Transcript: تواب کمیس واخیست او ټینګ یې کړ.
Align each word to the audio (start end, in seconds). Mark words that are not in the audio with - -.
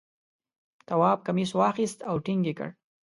تواب 0.87 1.17
کمیس 1.25 1.51
واخیست 1.59 1.99
او 2.09 2.15
ټینګ 2.25 2.43
یې 2.47 2.53
کړ. 2.59 2.69